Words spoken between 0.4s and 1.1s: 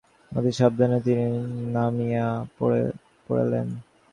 সাবধানে